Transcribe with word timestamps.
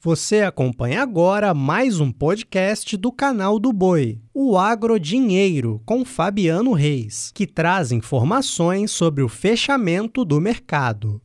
Você 0.00 0.42
acompanha 0.42 1.02
agora 1.02 1.52
mais 1.52 1.98
um 1.98 2.12
podcast 2.12 2.96
do 2.96 3.10
canal 3.10 3.58
do 3.58 3.72
Boi, 3.72 4.20
o 4.32 4.56
Agrodinheiro, 4.56 5.82
com 5.84 6.04
Fabiano 6.04 6.72
Reis, 6.72 7.32
que 7.34 7.44
traz 7.48 7.90
informações 7.90 8.92
sobre 8.92 9.24
o 9.24 9.28
fechamento 9.28 10.24
do 10.24 10.40
mercado. 10.40 11.20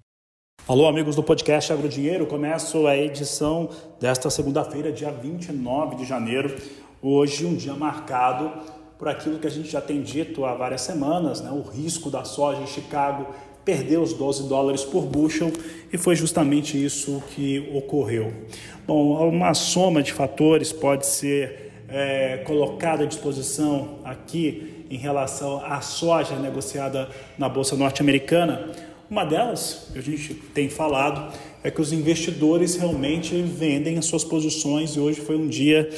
Alô, 0.68 0.88
amigos 0.88 1.16
do 1.16 1.22
podcast 1.22 1.72
Agrodinheiro. 1.72 2.26
Começo 2.26 2.88
a 2.88 2.98
edição 2.98 3.70
desta 4.00 4.32
segunda-feira, 4.32 4.92
dia 4.92 5.12
29 5.12 5.98
de 5.98 6.06
janeiro. 6.06 6.56
Hoje, 7.00 7.46
um 7.46 7.54
dia 7.54 7.76
marcado 7.76 8.52
por 8.98 9.08
aquilo 9.08 9.38
que 9.38 9.46
a 9.46 9.52
gente 9.52 9.70
já 9.70 9.82
tem 9.82 10.02
dito 10.02 10.46
há 10.46 10.56
várias 10.56 10.82
semanas, 10.82 11.42
né? 11.42 11.52
o 11.52 11.62
risco 11.62 12.10
da 12.10 12.24
soja 12.24 12.64
em 12.64 12.68
Chicago 12.68 13.28
perdeu 13.66 14.02
os 14.02 14.14
12 14.14 14.48
dólares 14.48 14.84
por 14.84 15.04
bushel 15.04 15.52
e 15.92 15.98
foi 15.98 16.16
justamente 16.16 16.84
isso 16.84 17.24
que 17.36 17.70
ocorreu. 17.74 18.34
Bom, 18.86 19.30
uma 19.30 19.54
soma 19.54 20.04
de 20.04 20.12
fatores 20.12 20.72
pode 20.72 21.06
ser 21.06 21.72
é, 21.88 22.38
colocada 22.46 23.04
à 23.04 23.06
disposição 23.06 24.00
aqui 24.04 24.86
em 24.90 24.98
relação 24.98 25.64
à 25.64 25.82
soja 25.82 26.36
negociada 26.36 27.10
na 27.38 27.48
Bolsa 27.48 27.76
Norte-Americana. 27.76 28.72
Uma 29.10 29.26
delas, 29.26 29.90
que 29.94 30.00
a 30.00 30.02
gente 30.02 30.34
tem 30.34 30.70
falado, 30.70 31.34
é 31.64 31.72
que 31.72 31.80
os 31.80 31.94
investidores 31.94 32.76
realmente 32.76 33.42
vendem 33.42 33.98
as 33.98 34.06
suas 34.06 34.24
posições 34.24 34.96
e 34.96 35.00
hoje 35.00 35.22
foi 35.22 35.38
um 35.38 35.48
dia 35.48 35.90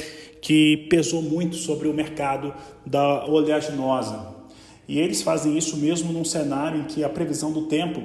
que 0.42 0.88
pesou 0.90 1.22
muito 1.22 1.56
sobre 1.56 1.88
o 1.88 1.94
mercado 1.94 2.54
da 2.86 3.26
oleaginosa. 3.26 4.34
E 4.88 4.99
eles 4.99 5.21
fazem 5.21 5.57
isso 5.57 5.77
mesmo 5.77 6.13
num 6.13 6.25
cenário 6.25 6.81
em 6.81 6.84
que 6.84 7.03
a 7.03 7.09
previsão 7.09 7.52
do 7.52 7.63
tempo 7.63 8.03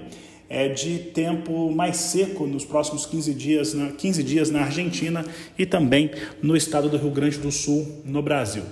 é 0.48 0.68
de 0.68 0.98
tempo 0.98 1.70
mais 1.70 1.96
seco 1.96 2.46
nos 2.46 2.64
próximos 2.64 3.06
15 3.06 3.32
dias, 3.34 3.76
15 3.96 4.22
dias 4.24 4.50
na 4.50 4.62
Argentina 4.62 5.24
e 5.56 5.64
também 5.64 6.10
no 6.42 6.56
estado 6.56 6.88
do 6.88 6.96
Rio 6.96 7.10
Grande 7.10 7.38
do 7.38 7.52
Sul, 7.52 8.02
no 8.04 8.20
Brasil. 8.20 8.64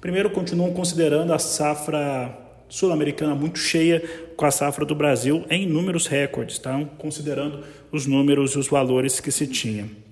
Primeiro, 0.00 0.30
continuam 0.30 0.72
considerando 0.72 1.34
a 1.34 1.38
safra 1.38 2.42
sul-americana 2.68 3.34
muito 3.34 3.58
cheia 3.58 4.02
com 4.36 4.44
a 4.44 4.50
safra 4.50 4.84
do 4.84 4.94
Brasil 4.94 5.44
em 5.50 5.66
números 5.66 6.06
recordes, 6.06 6.58
tá? 6.58 6.84
considerando 6.98 7.62
os 7.92 8.06
números 8.06 8.52
e 8.52 8.58
os 8.58 8.68
valores 8.68 9.20
que 9.20 9.30
se 9.30 9.46
tinha. 9.46 10.05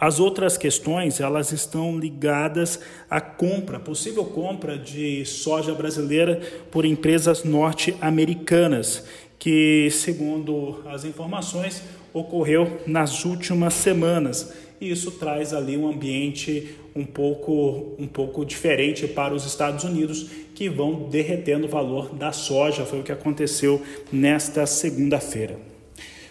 As 0.00 0.18
outras 0.18 0.56
questões, 0.56 1.20
elas 1.20 1.52
estão 1.52 1.98
ligadas 1.98 2.80
à 3.10 3.20
compra, 3.20 3.78
possível 3.78 4.24
compra 4.24 4.78
de 4.78 5.26
soja 5.26 5.74
brasileira 5.74 6.40
por 6.70 6.86
empresas 6.86 7.44
norte-americanas, 7.44 9.04
que, 9.38 9.90
segundo 9.90 10.82
as 10.86 11.04
informações, 11.04 11.82
ocorreu 12.14 12.80
nas 12.86 13.26
últimas 13.26 13.74
semanas. 13.74 14.54
E 14.80 14.90
isso 14.90 15.10
traz 15.10 15.52
ali 15.52 15.76
um 15.76 15.86
ambiente 15.86 16.74
um 16.96 17.04
pouco, 17.04 17.94
um 17.98 18.06
pouco 18.06 18.42
diferente 18.42 19.06
para 19.06 19.34
os 19.34 19.44
Estados 19.44 19.84
Unidos, 19.84 20.30
que 20.54 20.70
vão 20.70 21.10
derretendo 21.10 21.66
o 21.66 21.70
valor 21.70 22.14
da 22.14 22.32
soja. 22.32 22.86
Foi 22.86 23.00
o 23.00 23.02
que 23.02 23.12
aconteceu 23.12 23.82
nesta 24.10 24.64
segunda-feira. 24.64 25.69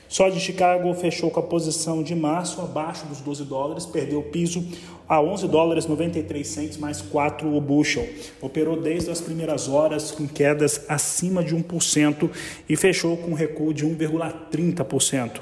Só 0.10 0.28
de 0.28 0.40
Chicago 0.40 0.92
fechou 0.96 1.30
com 1.30 1.40
a 1.40 1.44
posição 1.44 2.02
de 2.02 2.16
março 2.16 2.60
abaixo 2.62 3.06
dos 3.06 3.22
12 3.22 3.46
dólares, 3.46 3.86
perdeu 3.86 4.20
o 4.20 4.24
piso 4.24 4.68
a 5.08 5.22
11 5.22 5.48
dólares 5.48 5.86
93 5.86 6.46
centes 6.46 6.78
mais 6.78 7.00
4 7.00 7.56
o 7.56 7.62
bushel. 7.62 8.10
Operou 8.42 8.82
desde 8.82 9.12
as 9.12 9.22
primeiras 9.22 9.70
horas 9.70 10.10
com 10.10 10.28
quedas 10.28 10.84
acima 10.90 11.44
de 11.44 11.56
1% 11.56 12.28
e 12.68 12.76
fechou 12.76 13.18
com 13.18 13.32
um 13.32 13.36
recuo 13.36 13.72
de 13.72 13.86
1,30%. 13.86 15.42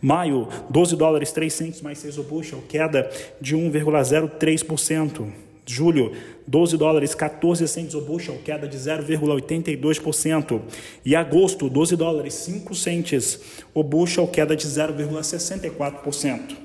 Maio, 0.00 0.48
12 0.70 0.96
dólares 0.96 1.30
3 1.30 1.52
centes 1.52 1.82
mais 1.82 1.98
6 1.98 2.16
o 2.16 2.22
bushel, 2.22 2.62
queda 2.66 3.10
de 3.38 3.54
1,03%. 3.54 5.47
Julho, 5.72 6.12
12 6.46 6.76
dólares 6.76 7.14
14 7.14 7.68
centos 7.68 7.94
o 7.94 8.00
bushel, 8.00 8.38
queda 8.44 8.66
de 8.66 8.76
0,82%. 8.76 10.62
E 11.04 11.14
agosto, 11.14 11.68
12 11.68 11.94
dólares 11.96 12.34
5 12.34 12.74
centes 12.74 13.40
o 13.74 13.82
bushel, 13.82 14.26
queda 14.28 14.56
de 14.56 14.66
0,64%. 14.66 16.56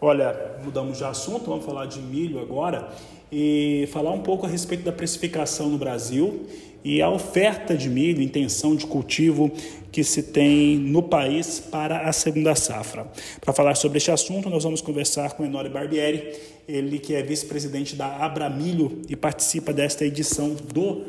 Olha, 0.00 0.56
mudamos 0.64 0.98
de 0.98 1.04
assunto, 1.04 1.46
vamos 1.46 1.64
falar 1.64 1.86
de 1.86 1.98
milho 1.98 2.40
agora 2.40 2.88
e 3.32 3.88
falar 3.92 4.12
um 4.12 4.20
pouco 4.20 4.46
a 4.46 4.48
respeito 4.48 4.84
da 4.84 4.92
precificação 4.92 5.68
no 5.68 5.76
Brasil 5.76 6.46
e 6.84 7.02
a 7.02 7.10
oferta 7.10 7.76
de 7.76 7.88
milho, 7.88 8.22
intenção 8.22 8.74
de 8.74 8.86
cultivo 8.86 9.50
que 9.90 10.04
se 10.04 10.22
tem 10.22 10.76
no 10.76 11.02
país 11.02 11.60
para 11.60 12.08
a 12.08 12.12
segunda 12.12 12.54
safra. 12.54 13.06
Para 13.40 13.52
falar 13.52 13.74
sobre 13.74 13.98
este 13.98 14.10
assunto, 14.10 14.48
nós 14.48 14.64
vamos 14.64 14.80
conversar 14.80 15.32
com 15.32 15.44
Enório 15.44 15.70
Barbieri, 15.70 16.32
ele 16.68 16.98
que 16.98 17.14
é 17.14 17.22
vice-presidente 17.22 17.96
da 17.96 18.24
Abramilho 18.24 19.02
e 19.08 19.16
participa 19.16 19.72
desta 19.72 20.04
edição 20.04 20.54
do 20.72 21.04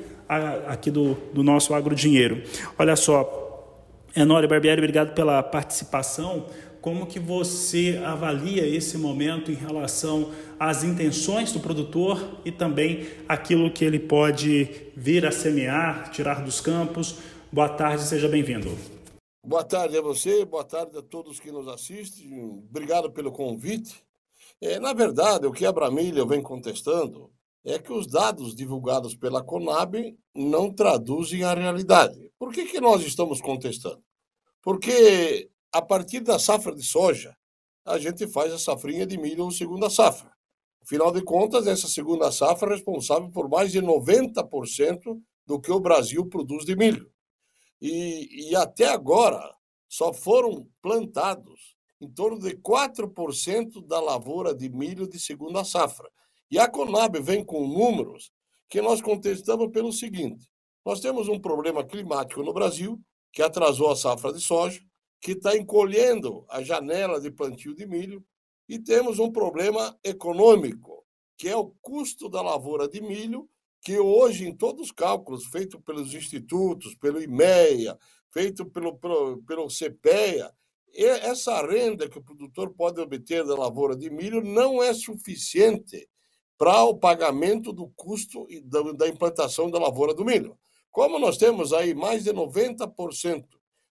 aqui 0.67 0.91
do, 0.91 1.17
do 1.33 1.43
nosso 1.43 1.73
Agrodinheiro. 1.73 2.43
Olha 2.77 2.95
só, 2.95 3.47
Enório 4.15 4.47
Barbieri, 4.47 4.79
obrigado 4.79 5.13
pela 5.13 5.41
participação. 5.41 6.45
Como 6.81 7.05
que 7.05 7.19
você 7.19 8.01
avalia 8.05 8.65
esse 8.65 8.97
momento 8.97 9.51
em 9.51 9.55
relação 9.55 10.31
às 10.57 10.81
intenções 10.81 11.51
do 11.51 11.59
produtor 11.59 12.39
e 12.45 12.53
também 12.53 13.05
aquilo 13.27 13.71
que 13.71 13.83
ele 13.83 13.99
pode 13.99 14.91
vir 14.95 15.25
a 15.25 15.31
semear, 15.31 16.09
tirar 16.09 16.41
dos 16.41 16.61
campos? 16.61 17.19
Boa 17.51 17.67
tarde, 17.67 18.03
seja 18.03 18.29
bem-vindo. 18.29 18.69
Boa 19.45 19.63
tarde 19.63 19.97
a 19.97 20.01
você, 20.01 20.45
boa 20.45 20.63
tarde 20.63 20.97
a 20.97 21.01
todos 21.01 21.39
que 21.39 21.51
nos 21.51 21.67
assistem. 21.67 22.41
Obrigado 22.69 23.11
pelo 23.11 23.31
convite. 23.31 24.01
É, 24.61 24.79
na 24.79 24.93
verdade, 24.93 25.45
o 25.45 25.51
que 25.51 25.65
a 25.65 25.73
Bramília 25.73 26.25
vem 26.25 26.41
contestando 26.41 27.29
é 27.65 27.77
que 27.77 27.91
os 27.91 28.07
dados 28.07 28.55
divulgados 28.55 29.15
pela 29.15 29.43
Conab 29.43 30.17
não 30.33 30.71
traduzem 30.71 31.43
a 31.43 31.53
realidade. 31.53 32.31
Por 32.39 32.53
que, 32.53 32.65
que 32.65 32.79
nós 32.79 33.01
estamos 33.01 33.41
contestando? 33.41 34.01
Porque 34.61 35.49
a 35.71 35.81
partir 35.81 36.21
da 36.21 36.39
safra 36.39 36.75
de 36.75 36.83
soja, 36.83 37.35
a 37.85 37.97
gente 37.97 38.27
faz 38.27 38.53
a 38.53 38.59
safrinha 38.59 39.05
de 39.05 39.17
milho 39.17 39.45
ou 39.45 39.51
segunda 39.51 39.89
safra. 39.89 40.31
Afinal 40.81 41.11
de 41.11 41.23
contas, 41.23 41.67
essa 41.67 41.87
segunda 41.87 42.31
safra 42.31 42.71
é 42.71 42.75
responsável 42.75 43.29
por 43.29 43.49
mais 43.49 43.71
de 43.71 43.81
90% 43.81 45.21
do 45.45 45.59
que 45.59 45.71
o 45.71 45.79
Brasil 45.79 46.25
produz 46.27 46.65
de 46.65 46.75
milho. 46.75 47.11
E, 47.81 48.49
e 48.49 48.55
até 48.55 48.87
agora 48.89 49.41
só 49.87 50.13
foram 50.13 50.67
plantados 50.81 51.75
em 52.01 52.09
torno 52.09 52.39
de 52.39 52.55
4% 52.57 53.85
da 53.85 53.99
lavoura 53.99 54.53
de 54.53 54.69
milho 54.69 55.07
de 55.07 55.19
segunda 55.19 55.63
safra. 55.63 56.09
E 56.51 56.57
a 56.57 56.67
Conab 56.67 57.19
vem 57.19 57.43
com 57.43 57.67
números 57.67 58.31
que 58.69 58.81
nós 58.81 59.01
contestamos 59.01 59.69
pelo 59.71 59.91
seguinte: 59.91 60.47
nós 60.85 60.99
temos 60.99 61.27
um 61.27 61.39
problema 61.39 61.83
climático 61.83 62.43
no 62.43 62.53
Brasil 62.53 62.99
que 63.31 63.41
atrasou 63.41 63.91
a 63.91 63.95
safra 63.95 64.33
de 64.33 64.41
soja, 64.41 64.81
que 65.21 65.33
está 65.33 65.55
encolhendo 65.57 66.45
a 66.49 66.63
janela 66.63 67.19
de 67.19 67.29
plantio 67.31 67.75
de 67.75 67.85
milho, 67.85 68.23
e 68.67 68.77
temos 68.77 69.19
um 69.19 69.31
problema 69.31 69.97
econômico, 70.03 71.03
que 71.37 71.49
é 71.49 71.55
o 71.55 71.73
custo 71.81 72.29
da 72.29 72.41
lavoura 72.41 72.87
de 72.87 73.01
milho, 73.01 73.49
que 73.81 73.97
hoje, 73.97 74.47
em 74.47 74.55
todos 74.55 74.87
os 74.87 74.91
cálculos 74.91 75.45
feitos 75.47 75.81
pelos 75.81 76.13
institutos, 76.13 76.95
pelo 76.95 77.21
IMEA, 77.21 77.97
feito 78.31 78.65
pelo, 78.65 78.97
pelo, 78.97 79.41
pelo 79.43 79.67
CPEA, 79.67 80.53
essa 80.93 81.65
renda 81.65 82.09
que 82.09 82.17
o 82.17 82.23
produtor 82.23 82.73
pode 82.73 82.99
obter 82.99 83.45
da 83.45 83.55
lavoura 83.55 83.95
de 83.95 84.09
milho 84.09 84.43
não 84.43 84.83
é 84.83 84.93
suficiente 84.93 86.09
para 86.57 86.83
o 86.83 86.97
pagamento 86.97 87.71
do 87.71 87.87
custo 87.95 88.45
da 88.97 89.07
implantação 89.07 89.69
da 89.71 89.79
lavoura 89.79 90.13
do 90.13 90.25
milho. 90.25 90.57
Como 90.91 91.17
nós 91.19 91.37
temos 91.37 91.71
aí 91.71 91.93
mais 91.93 92.23
de 92.23 92.33
90% 92.33 93.45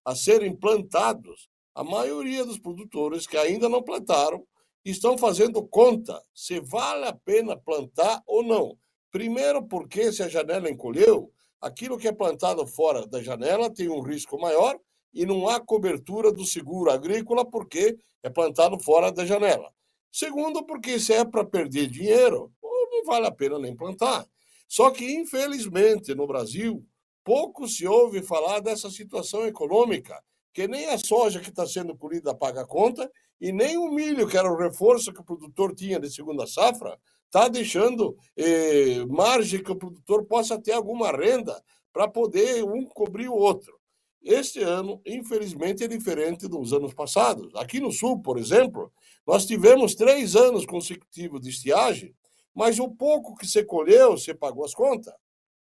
a 0.09 0.15
serem 0.15 0.57
plantados, 0.57 1.51
a 1.75 1.85
maioria 1.85 2.43
dos 2.43 2.59
produtores 2.59 3.27
que 3.27 3.37
ainda 3.37 3.69
não 3.69 3.83
plantaram 3.83 4.43
estão 4.83 5.19
fazendo 5.19 5.63
conta 5.69 6.19
se 6.35 6.61
vale 6.61 7.05
a 7.05 7.13
pena 7.13 7.59
plantar 7.59 8.23
ou 8.27 8.43
não. 8.43 8.79
Primeiro, 9.11 9.63
porque 9.63 10.11
se 10.11 10.23
a 10.23 10.29
janela 10.29 10.71
encolheu, 10.71 11.31
aquilo 11.61 11.99
que 11.99 12.09
é 12.09 12.13
plantado 12.13 12.67
fora 12.67 13.07
da 13.07 13.23
janela 13.23 13.69
tem 13.69 13.91
um 13.91 14.01
risco 14.01 14.41
maior 14.41 14.81
e 15.13 15.27
não 15.27 15.47
há 15.47 15.61
cobertura 15.61 16.33
do 16.33 16.47
seguro 16.47 16.91
agrícola 16.91 17.45
porque 17.45 17.99
é 18.23 18.31
plantado 18.31 18.81
fora 18.81 19.13
da 19.13 19.27
janela. 19.27 19.71
Segundo, 20.11 20.65
porque 20.65 20.99
se 20.99 21.13
é 21.13 21.23
para 21.23 21.45
perder 21.45 21.87
dinheiro, 21.87 22.51
não 22.63 23.05
vale 23.05 23.27
a 23.27 23.31
pena 23.31 23.59
nem 23.59 23.77
plantar. 23.77 24.27
Só 24.67 24.91
que, 24.91 25.05
infelizmente, 25.05 26.15
no 26.15 26.27
Brasil, 26.27 26.83
pouco 27.29 27.69
se 27.69 27.87
ouve 27.87 28.23
falar 28.23 28.61
dessa 28.61 28.89
situação 28.89 29.47
econômica, 29.47 30.19
que 30.51 30.67
nem 30.67 30.87
a 30.87 30.97
soja 30.97 31.41
que 31.41 31.51
está 31.51 31.67
sendo 31.67 31.95
colhida 31.95 32.35
paga 32.35 32.63
a 32.63 32.67
conta 32.67 33.13
e 33.39 33.53
nem 33.53 33.77
o 33.77 33.91
milho, 33.91 34.27
que 34.27 34.39
era 34.39 34.51
o 34.51 34.57
reforço 34.57 35.13
que 35.13 35.21
o 35.21 35.25
produtor 35.25 35.75
tinha 35.75 36.01
de 36.01 36.11
segunda 36.11 36.47
safra, 36.47 36.99
está 37.27 37.47
deixando 37.49 38.17
eh, 38.35 39.05
margem 39.11 39.63
que 39.63 39.71
o 39.71 39.77
produtor 39.77 40.25
possa 40.25 40.59
ter 40.59 40.73
alguma 40.73 41.13
renda 41.13 41.63
para 41.93 42.09
poder 42.09 42.65
um 42.65 42.87
cobrir 42.87 43.29
o 43.29 43.35
outro. 43.35 43.79
este 44.23 44.63
ano, 44.63 44.99
infelizmente, 45.05 45.85
é 45.85 45.87
diferente 45.87 46.49
dos 46.49 46.73
anos 46.73 46.95
passados. 46.95 47.55
Aqui 47.57 47.79
no 47.79 47.93
Sul, 47.93 48.23
por 48.23 48.39
exemplo, 48.39 48.91
nós 49.27 49.45
tivemos 49.45 49.95
três 49.95 50.35
anos 50.35 50.65
consecutivos 50.65 51.43
de 51.43 51.51
estiagem, 51.51 52.15
mas 52.55 52.79
o 52.79 52.89
pouco 52.89 53.37
que 53.37 53.47
você 53.47 53.63
colheu, 53.63 54.13
você 54.13 54.33
pagou 54.33 54.65
as 54.65 54.75
contas. 54.75 55.13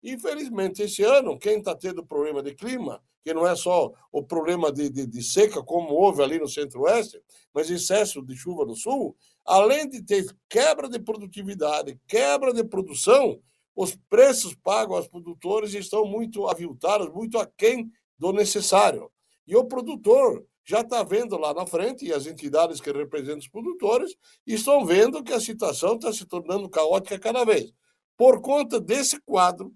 Infelizmente, 0.02 0.82
esse 0.82 1.02
ano, 1.02 1.38
quem 1.38 1.58
está 1.58 1.75
tendo 1.75 2.05
problema 2.05 2.43
de 2.43 2.55
clima, 2.55 3.02
que 3.23 3.35
não 3.35 3.47
é 3.47 3.55
só 3.55 3.93
o 4.11 4.23
problema 4.23 4.73
de, 4.73 4.88
de, 4.88 5.06
de 5.06 5.23
seca, 5.23 5.62
como 5.62 5.94
houve 5.94 6.23
ali 6.23 6.38
no 6.38 6.49
centro-oeste, 6.49 7.20
mas 7.52 7.69
excesso 7.69 8.23
de 8.23 8.35
chuva 8.35 8.64
no 8.64 8.75
sul, 8.75 9.14
além 9.44 9.88
de 9.88 10.02
ter 10.02 10.25
quebra 10.49 10.88
de 10.88 10.99
produtividade, 10.99 12.00
quebra 12.08 12.52
de 12.52 12.64
produção, 12.64 13.41
os 13.76 13.97
preços 14.08 14.55
pagos 14.55 14.97
aos 14.97 15.08
produtores 15.08 15.75
estão 15.75 16.05
muito 16.05 16.49
aviltados, 16.49 17.12
muito 17.12 17.38
aquém 17.38 17.91
do 18.19 18.32
necessário. 18.32 19.11
E 19.46 19.55
o 19.56 19.64
produtor 19.64 20.44
já 20.64 20.81
está 20.81 21.03
vendo 21.03 21.37
lá 21.37 21.53
na 21.53 21.67
frente, 21.67 22.06
e 22.06 22.12
as 22.12 22.26
entidades 22.26 22.81
que 22.81 22.93
representam 22.93 23.38
os 23.38 23.49
produtores 23.49 24.14
estão 24.46 24.85
vendo 24.85 25.23
que 25.23 25.32
a 25.32 25.41
situação 25.41 25.94
está 25.94 26.12
se 26.12 26.25
tornando 26.25 26.69
caótica 26.69 27.19
cada 27.19 27.44
vez. 27.44 27.73
Por 28.17 28.41
conta 28.41 28.79
desse 28.79 29.20
quadro, 29.23 29.75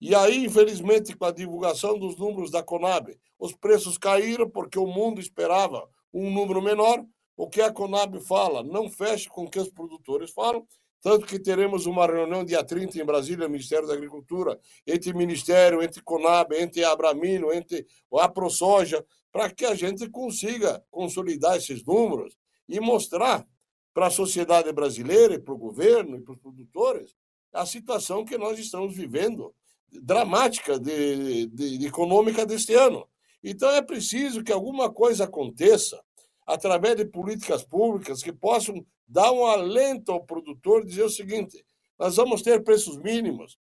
e 0.00 0.14
aí, 0.14 0.44
infelizmente, 0.44 1.16
com 1.16 1.24
a 1.24 1.32
divulgação 1.32 1.98
dos 1.98 2.16
números 2.16 2.50
da 2.50 2.62
Conab, 2.62 3.16
os 3.38 3.54
preços 3.54 3.96
caíram 3.96 4.48
porque 4.48 4.78
o 4.78 4.86
mundo 4.86 5.20
esperava 5.20 5.88
um 6.12 6.30
número 6.30 6.60
menor. 6.60 7.04
O 7.36 7.48
que 7.48 7.60
a 7.60 7.72
Conab 7.72 8.18
fala 8.20 8.62
não 8.62 8.90
fecha 8.90 9.28
com 9.30 9.44
o 9.44 9.50
que 9.50 9.58
os 9.58 9.70
produtores 9.70 10.30
falam, 10.30 10.66
tanto 11.02 11.26
que 11.26 11.38
teremos 11.38 11.86
uma 11.86 12.06
reunião 12.06 12.44
dia 12.44 12.64
30 12.64 12.98
em 13.00 13.04
Brasília, 13.04 13.48
Ministério 13.48 13.86
da 13.86 13.94
Agricultura, 13.94 14.58
entre 14.86 15.12
Ministério, 15.14 15.82
entre 15.82 16.02
Conab, 16.02 16.54
entre 16.54 16.82
Abramino, 16.84 17.52
entre 17.52 17.86
a 18.14 18.28
ProSoja, 18.28 19.04
para 19.30 19.50
que 19.50 19.64
a 19.64 19.74
gente 19.74 20.08
consiga 20.08 20.82
consolidar 20.90 21.56
esses 21.56 21.84
números 21.84 22.36
e 22.68 22.80
mostrar 22.80 23.46
para 23.94 24.08
a 24.08 24.10
sociedade 24.10 24.72
brasileira 24.72 25.34
e 25.34 25.38
para 25.38 25.54
o 25.54 25.58
governo 25.58 26.16
e 26.16 26.20
para 26.20 26.32
os 26.32 26.38
produtores 26.38 27.14
a 27.52 27.64
situação 27.64 28.24
que 28.24 28.36
nós 28.36 28.58
estamos 28.58 28.94
vivendo, 28.94 29.54
dramática 29.92 30.78
de, 30.78 31.46
de, 31.46 31.78
de 31.78 31.86
econômica 31.86 32.44
deste 32.44 32.74
ano. 32.74 33.08
Então 33.42 33.70
é 33.70 33.82
preciso 33.82 34.42
que 34.42 34.52
alguma 34.52 34.90
coisa 34.92 35.24
aconteça 35.24 36.00
através 36.46 36.96
de 36.96 37.04
políticas 37.04 37.64
públicas 37.64 38.22
que 38.22 38.32
possam 38.32 38.84
dar 39.06 39.32
um 39.32 39.46
alento 39.46 40.12
ao 40.12 40.24
produtor, 40.24 40.84
dizer 40.84 41.04
o 41.04 41.10
seguinte: 41.10 41.64
nós 41.98 42.16
vamos 42.16 42.42
ter 42.42 42.62
preços 42.62 42.98
mínimos, 42.98 43.58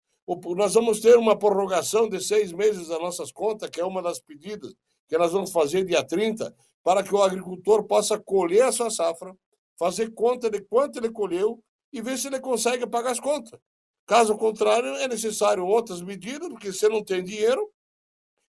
nós 0.55 0.73
vamos 0.73 0.99
ter 0.99 1.17
uma 1.17 1.37
prorrogação 1.37 2.07
de 2.07 2.23
seis 2.23 2.51
meses 2.51 2.87
das 2.87 2.99
nossas 2.99 3.31
contas, 3.31 3.69
que 3.69 3.81
é 3.81 3.85
uma 3.85 4.01
das 4.01 4.19
pedidas 4.19 4.73
que 5.07 5.17
nós 5.17 5.31
vamos 5.31 5.51
fazer 5.51 5.85
dia 5.85 6.03
30, 6.03 6.55
para 6.83 7.03
que 7.03 7.13
o 7.13 7.21
agricultor 7.21 7.83
possa 7.83 8.17
colher 8.17 8.63
a 8.63 8.71
sua 8.71 8.89
safra, 8.89 9.35
fazer 9.77 10.11
conta 10.13 10.49
de 10.49 10.61
quanto 10.61 10.97
ele 10.97 11.11
colheu 11.11 11.61
e 11.91 12.01
ver 12.01 12.17
se 12.17 12.27
ele 12.27 12.39
consegue 12.39 12.87
pagar 12.87 13.11
as 13.11 13.19
contas. 13.19 13.59
Caso 14.05 14.37
contrário, 14.37 14.95
é 14.95 15.07
necessário 15.07 15.65
outras 15.65 16.01
medidas, 16.01 16.49
porque 16.49 16.73
se 16.73 16.87
não 16.89 17.03
tem 17.03 17.23
dinheiro, 17.23 17.71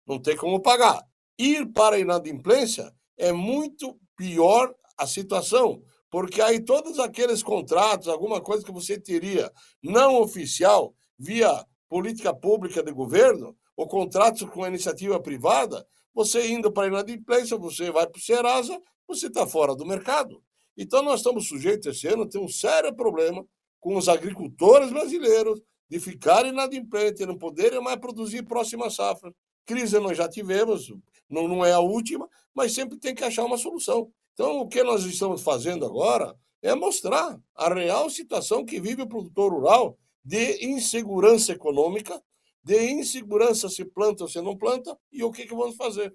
não 0.07 0.21
tem 0.21 0.37
como 0.37 0.61
pagar. 0.61 1.03
Ir 1.39 1.67
para 1.73 1.97
a 1.97 1.99
inadimplência 1.99 2.93
é 3.19 3.33
muito 3.33 3.99
pior 4.17 4.75
a 4.97 5.07
situação, 5.07 5.83
porque 6.11 6.41
aí 6.41 6.61
todos 6.63 6.99
aqueles 6.99 7.43
contratos, 7.43 8.09
alguma 8.09 8.41
coisa 8.41 8.65
que 8.65 8.73
você 8.73 8.99
teria 8.99 9.51
não 9.83 10.21
oficial, 10.21 10.95
via 11.19 11.67
política 11.89 12.35
pública 12.35 12.83
de 12.83 12.93
governo, 12.93 13.57
ou 13.77 13.87
contratos 13.87 14.49
com 14.49 14.65
a 14.65 14.69
iniciativa 14.69 15.21
privada, 15.21 15.87
você 16.15 16.49
indo 16.49 16.71
para 16.71 16.85
a 16.85 16.89
inadimplência, 16.89 17.57
você 17.57 17.91
vai 17.91 18.07
para 18.07 18.19
o 18.19 18.23
Serasa, 18.23 18.79
você 19.09 19.27
está 19.27 19.47
fora 19.47 19.75
do 19.75 19.87
mercado. 19.87 20.43
Então, 20.77 21.03
nós 21.03 21.21
estamos 21.21 21.49
sujeitos 21.49 21.87
esse 21.87 22.07
ano 22.07 22.23
a 22.23 22.29
ter 22.29 22.39
um 22.39 22.49
sério 22.49 22.95
problema 22.95 23.45
com 23.83 23.97
os 23.97 24.09
agricultores 24.09 24.91
brasileiros 24.91 25.61
de 25.91 25.99
ficarem 25.99 26.53
inadimplentes, 26.53 27.27
não 27.27 27.37
poderem 27.37 27.83
mais 27.83 27.99
produzir 27.99 28.45
próxima 28.45 28.89
safra. 28.89 29.35
Crise 29.67 29.99
nós 29.99 30.17
já 30.17 30.29
tivemos, 30.29 30.95
não, 31.29 31.49
não 31.49 31.65
é 31.65 31.73
a 31.73 31.81
última, 31.81 32.29
mas 32.55 32.73
sempre 32.73 32.97
tem 32.97 33.13
que 33.13 33.25
achar 33.25 33.45
uma 33.45 33.59
solução. 33.59 34.11
Então, 34.33 34.61
o 34.61 34.69
que 34.69 34.83
nós 34.85 35.05
estamos 35.05 35.43
fazendo 35.43 35.85
agora 35.85 36.35
é 36.63 36.75
mostrar 36.77 37.39
a 37.57 37.75
real 37.75 38.09
situação 38.09 38.65
que 38.65 38.81
vive 38.81 39.03
o 39.03 39.09
produtor 39.09 39.53
rural 39.53 39.99
de 40.25 40.65
insegurança 40.65 41.53
econômica, 41.53 42.23
de 42.63 42.89
insegurança 42.93 43.69
se 43.69 43.85
planta 43.85 44.23
ou 44.23 44.31
se 44.31 44.41
não 44.41 44.57
planta, 44.57 44.97
e 45.11 45.25
o 45.25 45.33
que, 45.33 45.45
que 45.45 45.55
vamos 45.55 45.75
fazer. 45.75 46.15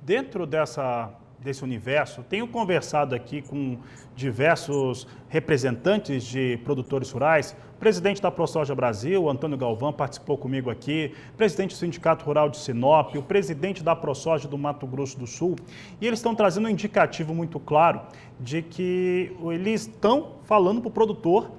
Dentro 0.00 0.46
dessa 0.46 1.21
desse 1.42 1.64
universo, 1.64 2.22
tenho 2.22 2.46
conversado 2.46 3.14
aqui 3.14 3.42
com 3.42 3.78
diversos 4.14 5.06
representantes 5.28 6.24
de 6.24 6.58
produtores 6.58 7.10
rurais. 7.10 7.56
O 7.76 7.78
presidente 7.78 8.22
da 8.22 8.30
ProSoja 8.30 8.74
Brasil, 8.74 9.28
Antônio 9.28 9.58
Galvão, 9.58 9.92
participou 9.92 10.38
comigo 10.38 10.70
aqui, 10.70 11.12
presidente 11.36 11.70
do 11.70 11.78
Sindicato 11.78 12.24
Rural 12.24 12.48
de 12.48 12.58
Sinop, 12.58 13.14
o 13.16 13.22
presidente 13.22 13.82
da 13.82 13.96
ProSoja 13.96 14.46
do 14.46 14.56
Mato 14.56 14.86
Grosso 14.86 15.18
do 15.18 15.26
Sul, 15.26 15.56
e 16.00 16.06
eles 16.06 16.20
estão 16.20 16.34
trazendo 16.34 16.66
um 16.66 16.70
indicativo 16.70 17.34
muito 17.34 17.58
claro 17.58 18.02
de 18.38 18.62
que 18.62 19.36
eles 19.50 19.82
estão 19.82 20.36
falando 20.44 20.80
para 20.80 20.88
o 20.88 20.92
produtor 20.92 21.50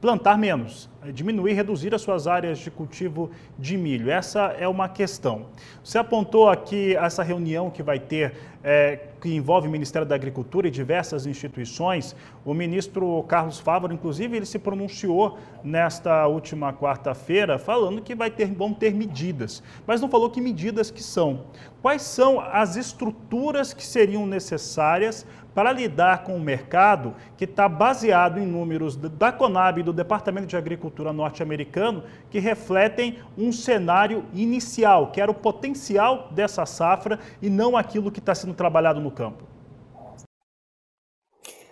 plantar 0.00 0.38
menos, 0.38 0.88
diminuir, 1.12 1.54
reduzir 1.54 1.94
as 1.94 2.02
suas 2.02 2.26
áreas 2.26 2.58
de 2.58 2.70
cultivo 2.70 3.30
de 3.58 3.76
milho. 3.76 4.10
Essa 4.10 4.54
é 4.58 4.66
uma 4.66 4.88
questão. 4.88 5.46
Você 5.82 5.98
apontou 5.98 6.48
aqui 6.48 6.94
essa 6.96 7.22
reunião 7.22 7.70
que 7.70 7.82
vai 7.82 7.98
ter, 7.98 8.34
é, 8.62 8.98
que 9.20 9.34
envolve 9.34 9.68
o 9.68 9.70
Ministério 9.70 10.06
da 10.06 10.14
Agricultura 10.14 10.68
e 10.68 10.70
diversas 10.70 11.26
instituições. 11.26 12.14
O 12.44 12.54
ministro 12.54 13.22
Carlos 13.24 13.58
Fávaro, 13.58 13.92
inclusive, 13.92 14.36
ele 14.36 14.46
se 14.46 14.58
pronunciou 14.58 15.38
nesta 15.62 16.26
última 16.26 16.72
quarta-feira 16.72 17.58
falando 17.58 18.02
que 18.02 18.14
vai 18.14 18.30
ter, 18.30 18.52
vão 18.52 18.72
ter 18.72 18.94
medidas, 18.94 19.62
mas 19.86 20.00
não 20.00 20.08
falou 20.08 20.30
que 20.30 20.40
medidas 20.40 20.90
que 20.90 21.02
são. 21.02 21.46
Quais 21.80 22.02
são 22.02 22.40
as 22.40 22.76
estruturas 22.76 23.72
que 23.72 23.86
seriam 23.86 24.26
necessárias 24.26 25.24
para 25.58 25.72
lidar 25.72 26.22
com 26.22 26.36
o 26.36 26.40
mercado 26.40 27.14
que 27.36 27.44
está 27.44 27.68
baseado 27.68 28.38
em 28.38 28.46
números 28.46 28.96
da 28.96 29.32
Conab 29.32 29.80
e 29.80 29.82
do 29.82 29.92
Departamento 29.92 30.46
de 30.46 30.56
Agricultura 30.56 30.97
norte-americano 31.12 32.04
que 32.30 32.38
refletem 32.38 33.18
um 33.36 33.52
cenário 33.52 34.24
inicial, 34.34 35.10
que 35.12 35.20
era 35.20 35.30
o 35.30 35.34
potencial 35.34 36.30
dessa 36.32 36.64
safra 36.66 37.18
e 37.40 37.48
não 37.48 37.76
aquilo 37.76 38.10
que 38.10 38.18
está 38.18 38.34
sendo 38.34 38.54
trabalhado 38.54 39.00
no 39.00 39.10
campo? 39.10 39.44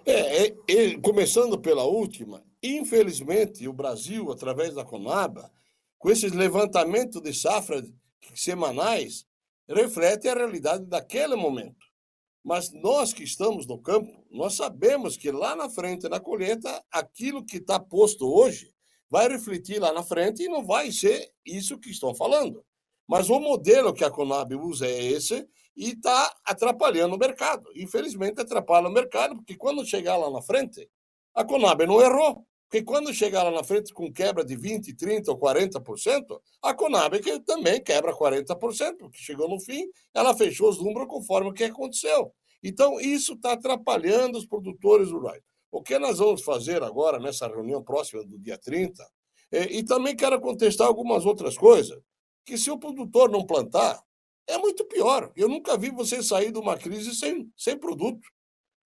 É, 0.04 0.46
é, 0.46 0.56
é, 0.68 1.00
começando 1.00 1.58
pela 1.58 1.82
última, 1.84 2.44
infelizmente 2.62 3.66
o 3.66 3.72
Brasil, 3.72 4.30
através 4.30 4.72
da 4.72 4.84
Conab, 4.84 5.40
com 5.98 6.10
esses 6.10 6.30
levantamentos 6.30 7.20
de 7.20 7.34
safra 7.34 7.82
semanais, 8.34 9.26
reflete 9.68 10.28
a 10.28 10.34
realidade 10.34 10.84
daquele 10.84 11.34
momento. 11.34 11.84
Mas 12.44 12.72
nós 12.72 13.12
que 13.12 13.24
estamos 13.24 13.66
no 13.66 13.76
campo, 13.80 14.24
nós 14.30 14.54
sabemos 14.54 15.16
que 15.16 15.32
lá 15.32 15.56
na 15.56 15.68
frente, 15.68 16.08
na 16.08 16.20
colheita, 16.20 16.80
aquilo 16.92 17.44
que 17.44 17.56
está 17.56 17.80
posto 17.80 18.32
hoje 18.32 18.72
vai 19.10 19.28
refletir 19.28 19.80
lá 19.80 19.92
na 19.92 20.02
frente 20.02 20.42
e 20.42 20.48
não 20.48 20.64
vai 20.64 20.90
ser 20.90 21.30
isso 21.44 21.78
que 21.78 21.90
estão 21.90 22.14
falando. 22.14 22.64
Mas 23.06 23.30
o 23.30 23.38
modelo 23.38 23.92
que 23.92 24.04
a 24.04 24.10
Conab 24.10 24.54
usa 24.56 24.86
é 24.86 25.04
esse 25.04 25.46
e 25.76 25.90
está 25.90 26.34
atrapalhando 26.44 27.14
o 27.14 27.18
mercado. 27.18 27.70
Infelizmente, 27.76 28.40
atrapalha 28.40 28.88
o 28.88 28.92
mercado, 28.92 29.36
porque 29.36 29.54
quando 29.54 29.86
chegar 29.86 30.16
lá 30.16 30.30
na 30.30 30.42
frente, 30.42 30.88
a 31.34 31.44
Conab 31.44 31.86
não 31.86 32.00
errou. 32.00 32.44
Porque 32.68 32.82
quando 32.82 33.14
chegar 33.14 33.44
lá 33.44 33.52
na 33.52 33.62
frente 33.62 33.94
com 33.94 34.12
quebra 34.12 34.44
de 34.44 34.56
20%, 34.56 34.96
30% 34.96 35.28
ou 35.28 35.38
40%, 35.38 36.40
a 36.60 36.74
Conab 36.74 37.20
que 37.20 37.38
também 37.40 37.80
quebra 37.80 38.12
40%, 38.12 38.96
porque 38.98 39.18
chegou 39.18 39.48
no 39.48 39.60
fim, 39.60 39.86
ela 40.12 40.34
fechou 40.34 40.68
os 40.68 40.78
números 40.78 41.06
conforme 41.06 41.50
o 41.50 41.52
que 41.52 41.62
aconteceu. 41.62 42.34
Então, 42.62 43.00
isso 43.00 43.34
está 43.34 43.52
atrapalhando 43.52 44.36
os 44.36 44.46
produtores 44.46 45.12
rurais. 45.12 45.42
O 45.76 45.82
que 45.82 45.98
nós 45.98 46.18
vamos 46.18 46.42
fazer 46.42 46.82
agora, 46.82 47.18
nessa 47.18 47.46
reunião 47.46 47.82
próxima 47.82 48.24
do 48.24 48.38
dia 48.38 48.58
30, 48.58 49.06
é, 49.52 49.64
e 49.64 49.84
também 49.84 50.16
quero 50.16 50.40
contestar 50.40 50.86
algumas 50.86 51.24
outras 51.24 51.56
coisas, 51.56 52.00
que 52.44 52.56
se 52.56 52.70
o 52.70 52.78
produtor 52.78 53.30
não 53.30 53.44
plantar, 53.44 54.02
é 54.46 54.58
muito 54.58 54.84
pior. 54.86 55.32
Eu 55.36 55.48
nunca 55.48 55.76
vi 55.76 55.90
você 55.90 56.22
sair 56.22 56.50
de 56.52 56.58
uma 56.58 56.76
crise 56.76 57.14
sem, 57.14 57.50
sem 57.56 57.78
produto 57.78 58.26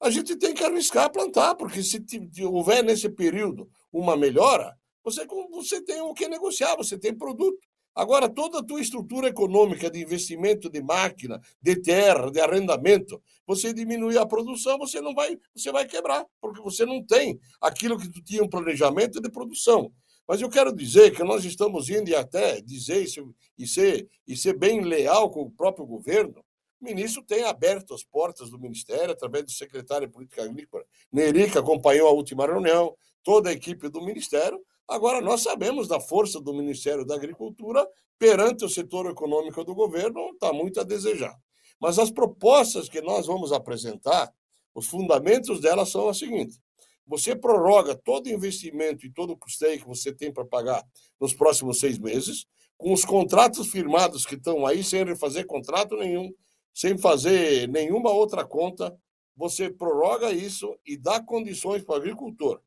a 0.01 0.09
gente 0.09 0.35
tem 0.37 0.55
que 0.55 0.65
arriscar 0.65 1.13
plantar, 1.13 1.55
porque 1.55 1.83
se 1.83 2.03
houver 2.43 2.83
nesse 2.83 3.09
período 3.11 3.71
uma 3.93 4.17
melhora, 4.17 4.75
você, 5.05 5.27
você 5.51 5.83
tem 5.85 6.01
o 6.01 6.15
que 6.15 6.27
negociar, 6.27 6.75
você 6.75 6.99
tem 6.99 7.15
produto. 7.15 7.61
Agora, 7.95 8.29
toda 8.29 8.61
a 8.61 8.65
tua 8.65 8.81
estrutura 8.81 9.29
econômica 9.29 9.91
de 9.91 10.01
investimento 10.01 10.71
de 10.71 10.81
máquina, 10.81 11.41
de 11.61 11.77
terra, 11.77 12.31
de 12.31 12.41
arrendamento, 12.41 13.21
você 13.47 13.73
diminuir 13.73 14.19
a 14.19 14.27
produção, 14.27 14.79
você 14.79 15.01
não 15.01 15.15
vai, 15.15 15.37
você 15.55 15.73
vai 15.73 15.87
quebrar, 15.87 16.25
porque 16.41 16.61
você 16.61 16.87
não 16.87 17.05
tem 17.05 17.39
aquilo 17.61 17.99
que 17.99 18.09
tu 18.09 18.23
tinha 18.23 18.43
um 18.43 18.49
planejamento 18.49 19.21
de 19.21 19.31
produção. 19.31 19.93
Mas 20.27 20.41
eu 20.41 20.49
quero 20.49 20.73
dizer 20.73 21.11
que 21.11 21.25
nós 21.25 21.45
estamos 21.45 21.91
indo 21.91 22.09
e 22.09 22.15
até 22.15 22.61
dizer 22.61 23.03
isso 23.03 23.35
e 23.59 23.67
ser, 23.67 24.09
e 24.25 24.37
ser 24.37 24.57
bem 24.57 24.81
leal 24.81 25.29
com 25.29 25.43
o 25.43 25.51
próprio 25.51 25.85
governo. 25.85 26.45
O 26.81 26.85
ministro 26.85 27.23
tem 27.23 27.43
aberto 27.43 27.93
as 27.93 28.05
portas 28.05 28.49
do 28.49 28.59
Ministério, 28.59 29.11
através 29.11 29.45
do 29.45 29.51
secretário 29.51 30.07
de 30.07 30.13
Política 30.13 30.45
Agrícola, 30.45 30.85
Neri, 31.13 31.51
que 31.51 31.59
acompanhou 31.59 32.09
a 32.09 32.13
última 32.13 32.47
reunião, 32.47 32.97
toda 33.25 33.51
a 33.51 33.53
equipe 33.53 33.89
do 33.89 34.01
Ministério. 34.01 34.59
Agora, 34.91 35.21
nós 35.21 35.43
sabemos 35.43 35.87
da 35.87 36.01
força 36.01 36.41
do 36.41 36.53
Ministério 36.53 37.07
da 37.07 37.15
Agricultura 37.15 37.89
perante 38.19 38.65
o 38.65 38.69
setor 38.69 39.07
econômico 39.07 39.63
do 39.63 39.73
governo, 39.73 40.31
está 40.31 40.53
muito 40.53 40.81
a 40.81 40.83
desejar. 40.83 41.33
Mas 41.81 41.97
as 41.97 42.11
propostas 42.11 42.89
que 42.89 43.01
nós 43.01 43.29
vamos 43.29 43.53
apresentar, 43.53 44.29
os 44.75 44.89
fundamentos 44.89 45.61
delas 45.61 45.91
são 45.91 46.09
os 46.09 46.19
seguintes: 46.19 46.59
você 47.07 47.37
prorroga 47.37 47.95
todo 47.95 48.29
investimento 48.29 49.07
e 49.07 49.13
todo 49.13 49.37
custeio 49.37 49.79
que 49.79 49.87
você 49.87 50.13
tem 50.13 50.33
para 50.33 50.45
pagar 50.45 50.85
nos 51.21 51.33
próximos 51.33 51.79
seis 51.79 51.97
meses, 51.97 52.45
com 52.77 52.93
os 52.93 53.05
contratos 53.05 53.69
firmados 53.69 54.27
que 54.27 54.35
estão 54.35 54.67
aí, 54.67 54.83
sem 54.83 55.05
refazer 55.05 55.47
contrato 55.47 55.97
nenhum, 55.99 56.35
sem 56.75 56.99
fazer 56.99 57.69
nenhuma 57.69 58.11
outra 58.11 58.45
conta, 58.45 58.93
você 59.37 59.71
prorroga 59.71 60.33
isso 60.33 60.77
e 60.85 60.97
dá 60.97 61.23
condições 61.23 61.85
para 61.85 61.95
o 61.95 61.99
agricultor 61.99 62.61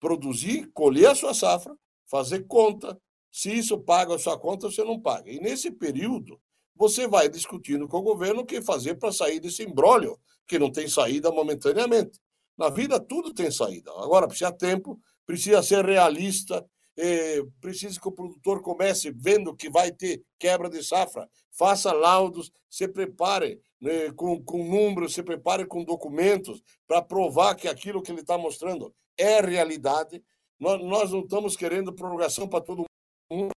produzir, 0.00 0.70
colher 0.72 1.10
a 1.10 1.14
sua 1.14 1.34
safra, 1.34 1.76
fazer 2.06 2.46
conta. 2.46 2.98
Se 3.30 3.52
isso 3.52 3.78
paga 3.78 4.14
a 4.14 4.18
sua 4.18 4.38
conta, 4.38 4.70
você 4.70 4.82
não 4.82 5.00
paga. 5.00 5.30
E 5.30 5.40
nesse 5.40 5.70
período, 5.70 6.40
você 6.74 7.06
vai 7.06 7.28
discutindo 7.28 7.88
com 7.88 7.98
o 7.98 8.02
governo 8.02 8.40
o 8.42 8.46
que 8.46 8.62
fazer 8.62 8.94
para 8.94 9.12
sair 9.12 9.40
desse 9.40 9.62
imbróglio, 9.62 10.18
que 10.46 10.58
não 10.58 10.70
tem 10.70 10.88
saída 10.88 11.30
momentaneamente. 11.30 12.18
Na 12.56 12.70
vida, 12.70 12.98
tudo 12.98 13.34
tem 13.34 13.50
saída. 13.50 13.90
Agora, 13.92 14.26
precisa 14.26 14.52
tempo, 14.52 14.98
precisa 15.26 15.62
ser 15.62 15.84
realista, 15.84 16.64
eh, 16.96 17.42
precisa 17.60 18.00
que 18.00 18.08
o 18.08 18.12
produtor 18.12 18.60
comece 18.62 19.12
vendo 19.12 19.54
que 19.54 19.70
vai 19.70 19.92
ter 19.92 20.22
quebra 20.38 20.68
de 20.68 20.82
safra, 20.82 21.28
faça 21.52 21.92
laudos, 21.92 22.50
se 22.68 22.88
prepare 22.88 23.60
né, 23.80 24.10
com, 24.12 24.42
com 24.42 24.64
números, 24.64 25.14
se 25.14 25.22
prepare 25.22 25.66
com 25.66 25.84
documentos 25.84 26.62
para 26.86 27.02
provar 27.02 27.54
que 27.54 27.68
aquilo 27.68 28.02
que 28.02 28.10
ele 28.10 28.20
está 28.20 28.36
mostrando 28.36 28.92
é 29.18 29.40
realidade. 29.40 30.22
Nós, 30.58 30.80
nós 30.82 31.10
não 31.10 31.20
estamos 31.20 31.56
querendo 31.56 31.92
prorrogação 31.92 32.48
para 32.48 32.64
todo 32.64 32.84
mundo. 33.30 33.50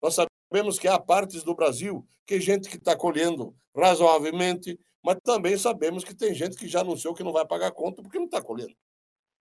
Nós 0.00 0.14
sabemos 0.14 0.78
que 0.78 0.86
há 0.86 0.98
partes 0.98 1.42
do 1.42 1.54
Brasil 1.54 2.06
que 2.26 2.40
gente 2.40 2.68
que 2.68 2.76
está 2.76 2.96
colhendo 2.96 3.54
razoavelmente, 3.74 4.78
mas 5.02 5.16
também 5.24 5.56
sabemos 5.56 6.04
que 6.04 6.14
tem 6.14 6.34
gente 6.34 6.56
que 6.56 6.68
já 6.68 6.80
anunciou 6.80 7.14
que 7.14 7.24
não 7.24 7.32
vai 7.32 7.46
pagar 7.46 7.72
conta 7.72 8.02
porque 8.02 8.18
não 8.18 8.26
está 8.26 8.42
colhendo. 8.42 8.74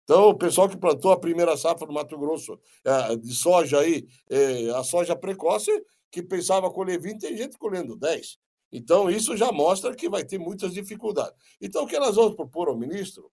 Então, 0.04 0.30
o 0.30 0.38
pessoal 0.38 0.68
que 0.68 0.78
plantou 0.78 1.12
a 1.12 1.20
primeira 1.20 1.56
safra 1.56 1.88
no 1.88 1.94
Mato 1.94 2.18
Grosso 2.18 2.60
é, 2.84 3.16
de 3.16 3.34
soja 3.34 3.80
aí, 3.80 4.06
é, 4.30 4.70
a 4.72 4.84
soja 4.84 5.16
precoce, 5.16 5.72
que 6.12 6.22
pensava 6.22 6.70
colher 6.70 7.00
20, 7.00 7.22
tem 7.22 7.38
gente 7.38 7.58
colhendo 7.58 7.96
10. 7.96 8.38
Então, 8.72 9.10
isso 9.10 9.38
já 9.38 9.52
mostra 9.52 9.96
que 9.96 10.10
vai 10.10 10.26
ter 10.26 10.38
muitas 10.38 10.74
dificuldades. 10.74 11.36
Então, 11.62 11.84
o 11.84 11.88
que 11.88 11.98
nós 11.98 12.16
vamos 12.16 12.36
propor 12.36 12.68
ao 12.68 12.78
ministro 12.78 13.32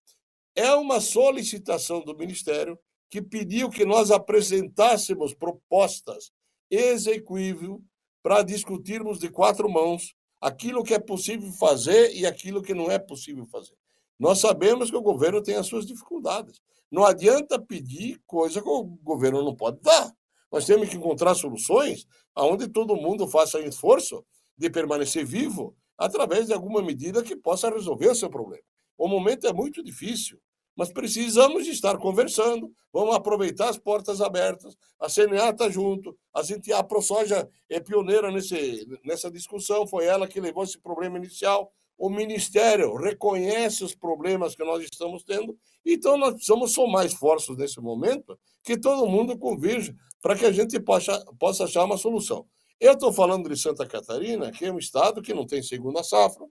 é 0.61 0.75
uma 0.75 1.01
solicitação 1.01 2.03
do 2.03 2.15
Ministério 2.15 2.79
que 3.09 3.23
pediu 3.23 3.71
que 3.71 3.87
nós 3.87 4.11
apresentássemos 4.11 5.33
propostas 5.33 6.31
execuíveis 6.71 7.79
para 8.23 8.43
discutirmos 8.43 9.19
de 9.19 9.31
quatro 9.31 9.71
mãos 9.71 10.15
aquilo 10.39 10.85
que 10.85 10.93
é 10.93 10.99
possível 10.99 11.51
fazer 11.53 12.15
e 12.15 12.27
aquilo 12.27 12.61
que 12.63 12.75
não 12.75 12.91
é 12.91 12.99
possível 12.99 13.47
fazer. 13.47 13.75
Nós 14.19 14.39
sabemos 14.39 14.91
que 14.91 14.97
o 14.97 15.03
governo 15.03 15.43
tem 15.43 15.57
as 15.57 15.67
suas 15.67 15.87
dificuldades. 15.87 16.61
Não 16.91 17.07
adianta 17.07 17.59
pedir 17.59 18.21
coisa 18.27 18.61
que 18.61 18.69
o 18.69 18.85
governo 18.85 19.43
não 19.43 19.57
pode 19.57 19.81
dar. 19.81 20.13
Nós 20.53 20.67
temos 20.67 20.91
que 20.91 20.97
encontrar 20.97 21.35
soluções 21.35 22.07
onde 22.37 22.69
todo 22.69 22.97
mundo 22.97 23.27
faça 23.27 23.61
esforço 23.61 24.23
de 24.59 24.69
permanecer 24.69 25.25
vivo 25.25 25.75
através 25.97 26.49
de 26.49 26.53
alguma 26.53 26.83
medida 26.83 27.23
que 27.23 27.35
possa 27.35 27.71
resolver 27.71 28.09
o 28.09 28.15
seu 28.15 28.29
problema. 28.29 28.63
O 28.99 29.09
momento 29.09 29.47
é 29.47 29.53
muito 29.55 29.83
difícil, 29.83 30.39
mas 30.81 30.91
precisamos 30.91 31.69
estar 31.69 31.99
conversando. 31.99 32.73
Vamos 32.91 33.15
aproveitar 33.15 33.69
as 33.69 33.77
portas 33.77 34.23
abertas. 34.23 34.75
A 34.99 35.11
CNA 35.11 35.51
está 35.51 35.69
junto. 35.69 36.17
A, 36.35 36.43
gente, 36.43 36.73
a 36.73 36.83
ProSoja 36.83 37.47
é 37.69 37.79
pioneira 37.79 38.31
nesse, 38.31 38.89
nessa 39.05 39.31
discussão. 39.31 39.87
Foi 39.87 40.07
ela 40.07 40.27
que 40.27 40.41
levou 40.41 40.65
esse 40.65 40.79
problema 40.79 41.19
inicial. 41.19 41.71
O 41.99 42.09
Ministério 42.09 42.95
reconhece 42.95 43.85
os 43.85 43.95
problemas 43.95 44.55
que 44.55 44.65
nós 44.65 44.83
estamos 44.83 45.23
tendo. 45.23 45.55
Então, 45.85 46.17
nós 46.17 46.33
precisamos 46.33 46.73
somar 46.73 47.05
esforços 47.05 47.59
nesse 47.59 47.79
momento 47.79 48.39
que 48.65 48.79
todo 48.79 49.07
mundo 49.07 49.37
convirja 49.37 49.95
para 50.23 50.35
que 50.35 50.47
a 50.47 50.51
gente 50.51 50.81
possa, 50.81 51.23
possa 51.39 51.65
achar 51.65 51.85
uma 51.85 51.99
solução. 51.99 52.47
Eu 52.81 52.95
estou 52.95 53.13
falando 53.13 53.51
de 53.51 53.61
Santa 53.61 53.87
Catarina, 53.87 54.51
que 54.51 54.65
é 54.65 54.73
um 54.73 54.79
estado 54.79 55.21
que 55.21 55.35
não 55.35 55.47
tem 55.47 55.63
segunda 55.63 56.03
safra, 56.03 56.47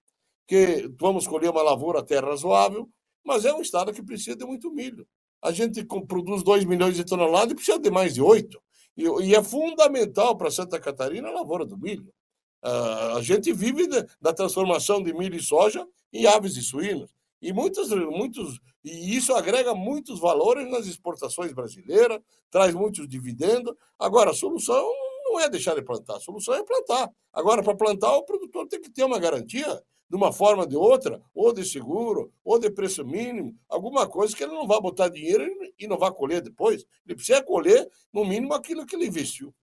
que 0.45 0.87
vamos 0.99 1.27
colher 1.27 1.49
uma 1.49 1.63
lavoura 1.63 2.01
até 2.01 2.19
razoável, 2.19 2.87
mas 3.23 3.45
é 3.45 3.53
um 3.53 3.61
estado 3.61 3.93
que 3.93 4.03
precisa 4.03 4.35
de 4.35 4.45
muito 4.45 4.71
milho. 4.71 5.07
A 5.41 5.51
gente 5.51 5.83
produz 6.07 6.43
2 6.43 6.65
milhões 6.65 6.95
de 6.95 7.05
toneladas 7.05 7.51
e 7.51 7.55
precisa 7.55 7.79
de 7.79 7.89
mais 7.89 8.13
de 8.13 8.21
8. 8.21 8.61
E, 8.97 9.03
e 9.27 9.35
é 9.35 9.41
fundamental 9.41 10.35
para 10.35 10.51
Santa 10.51 10.79
Catarina 10.79 11.29
a 11.29 11.31
lavoura 11.31 11.65
do 11.65 11.77
milho. 11.77 12.11
Uh, 12.63 13.17
a 13.17 13.21
gente 13.21 13.53
vive 13.53 13.87
de, 13.87 14.05
da 14.19 14.33
transformação 14.33 15.01
de 15.01 15.13
milho 15.13 15.37
e 15.37 15.41
soja 15.41 15.87
em 16.11 16.25
aves 16.25 16.57
e 16.57 16.61
suínos. 16.61 17.09
E, 17.41 17.53
muitos, 17.53 17.89
muitos, 17.89 18.59
e 18.83 19.15
isso 19.15 19.33
agrega 19.33 19.73
muitos 19.73 20.19
valores 20.19 20.69
nas 20.69 20.85
exportações 20.85 21.53
brasileiras, 21.53 22.19
traz 22.51 22.73
muitos 22.73 23.07
dividendos. 23.07 23.73
Agora, 23.97 24.31
a 24.31 24.33
solução 24.33 24.85
não 25.23 25.39
é 25.39 25.47
deixar 25.47 25.75
de 25.75 25.81
plantar, 25.81 26.17
a 26.17 26.19
solução 26.19 26.53
é 26.55 26.63
plantar. 26.63 27.09
Agora, 27.31 27.63
para 27.63 27.75
plantar, 27.75 28.13
o 28.17 28.25
produtor 28.25 28.67
tem 28.67 28.81
que 28.81 28.91
ter 28.91 29.05
uma 29.05 29.19
garantia 29.19 29.81
de 30.09 30.15
uma 30.15 30.33
forma 30.33 30.63
ou 30.63 30.67
de 30.67 30.75
outra, 30.75 31.21
ou 31.35 31.53
de 31.53 31.63
seguro, 31.63 32.31
ou 32.43 32.59
de 32.59 32.69
preço 32.71 33.05
mínimo, 33.05 33.55
alguma 33.69 34.07
coisa 34.07 34.35
que 34.35 34.43
ele 34.43 34.53
não 34.53 34.65
vai 34.65 34.81
botar 34.81 35.07
dinheiro 35.07 35.45
e 35.77 35.87
não 35.87 35.97
vai 35.97 36.11
colher 36.11 36.41
depois. 36.41 36.83
Ele 37.05 37.15
precisa 37.15 37.43
colher, 37.43 37.87
no 38.11 38.25
mínimo, 38.25 38.53
aquilo 38.53 38.85
que 38.85 38.95
ele 38.95 39.05
investiu. 39.05 39.53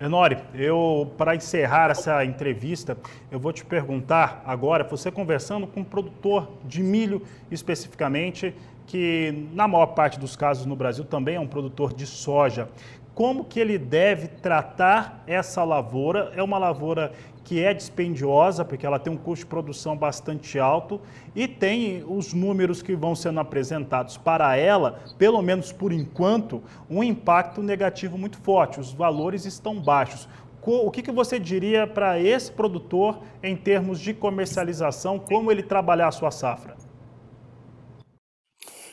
Enori, 0.00 0.36
eu 0.54 1.12
para 1.16 1.36
encerrar 1.36 1.90
essa 1.90 2.24
entrevista, 2.24 2.98
eu 3.30 3.38
vou 3.38 3.52
te 3.52 3.64
perguntar 3.64 4.42
agora, 4.44 4.82
você 4.82 5.10
conversando 5.10 5.68
com 5.68 5.80
um 5.80 5.84
produtor 5.84 6.50
de 6.64 6.82
milho 6.82 7.22
especificamente, 7.48 8.52
que 8.88 9.48
na 9.52 9.68
maior 9.68 9.86
parte 9.86 10.18
dos 10.18 10.34
casos 10.34 10.66
no 10.66 10.74
Brasil 10.74 11.04
também 11.04 11.36
é 11.36 11.40
um 11.40 11.46
produtor 11.46 11.94
de 11.94 12.06
soja 12.06 12.68
como 13.14 13.44
que 13.44 13.60
ele 13.60 13.78
deve 13.78 14.26
tratar 14.26 15.22
essa 15.26 15.62
lavoura. 15.62 16.32
É 16.34 16.42
uma 16.42 16.58
lavoura 16.58 17.12
que 17.44 17.62
é 17.62 17.74
dispendiosa, 17.74 18.64
porque 18.64 18.86
ela 18.86 18.98
tem 18.98 19.12
um 19.12 19.16
custo 19.16 19.44
de 19.44 19.50
produção 19.50 19.96
bastante 19.96 20.58
alto 20.58 21.00
e 21.34 21.46
tem 21.46 22.02
os 22.08 22.32
números 22.32 22.80
que 22.80 22.96
vão 22.96 23.14
sendo 23.14 23.38
apresentados 23.38 24.16
para 24.16 24.56
ela, 24.56 25.02
pelo 25.18 25.42
menos 25.42 25.70
por 25.70 25.92
enquanto, 25.92 26.62
um 26.88 27.04
impacto 27.04 27.62
negativo 27.62 28.16
muito 28.16 28.38
forte. 28.38 28.80
Os 28.80 28.92
valores 28.92 29.44
estão 29.44 29.78
baixos. 29.78 30.26
O 30.66 30.90
que, 30.90 31.12
você 31.12 31.38
diria 31.38 31.86
para 31.86 32.18
esse 32.18 32.50
produtor 32.50 33.20
em 33.42 33.54
termos 33.54 34.00
de 34.00 34.14
comercialização, 34.14 35.18
como 35.18 35.52
ele 35.52 35.62
trabalhar 35.62 36.08
a 36.08 36.12
sua 36.12 36.30
safra? 36.30 36.74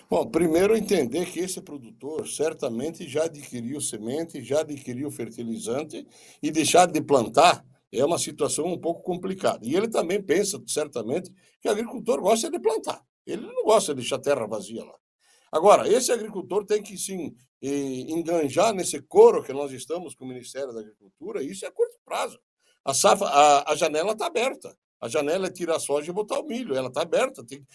Bom, 0.09 0.27
primeiro 0.27 0.75
entender 0.75 1.25
que 1.27 1.39
esse 1.39 1.61
produtor 1.61 2.27
certamente 2.27 3.07
já 3.07 3.23
adquiriu 3.23 3.79
semente, 3.79 4.43
já 4.43 4.59
adquiriu 4.59 5.09
fertilizante 5.09 6.05
e 6.43 6.51
deixar 6.51 6.87
de 6.87 7.01
plantar 7.01 7.63
é 7.99 8.05
uma 8.05 8.17
situação 8.17 8.65
um 8.65 8.79
pouco 8.79 9.01
complicada. 9.01 9.65
E 9.65 9.75
ele 9.75 9.87
também 9.87 10.21
pensa, 10.21 10.61
certamente, 10.67 11.31
que 11.59 11.67
o 11.67 11.71
agricultor 11.71 12.21
gosta 12.21 12.49
de 12.49 12.59
plantar. 12.59 13.01
Ele 13.25 13.45
não 13.45 13.63
gosta 13.65 13.93
de 13.93 14.01
deixar 14.01 14.19
terra 14.19 14.47
vazia 14.47 14.83
lá. 14.83 14.95
Agora, 15.51 15.87
esse 15.87 16.11
agricultor 16.11 16.65
tem 16.65 16.81
que 16.81 16.97
sim 16.97 17.35
enganjar 17.61 18.73
nesse 18.73 19.01
coro 19.01 19.43
que 19.43 19.51
nós 19.51 19.71
estamos 19.71 20.15
com 20.15 20.25
o 20.25 20.27
Ministério 20.27 20.73
da 20.73 20.79
Agricultura, 20.79 21.43
e 21.43 21.51
isso 21.51 21.65
é 21.65 21.67
a 21.67 21.71
curto 21.71 21.97
prazo. 22.05 22.39
A, 22.83 22.93
safra, 22.93 23.27
a, 23.27 23.71
a 23.71 23.75
janela 23.75 24.13
está 24.13 24.27
aberta. 24.27 24.75
A 25.01 25.09
janela 25.09 25.47
é 25.47 25.49
tirar 25.49 25.77
a 25.77 25.79
soja 25.79 26.11
e 26.11 26.13
botar 26.13 26.39
o 26.39 26.45
milho, 26.45 26.75
ela 26.75 26.87
está 26.87 27.01
aberta. 27.01 27.43
Tem... 27.43 27.65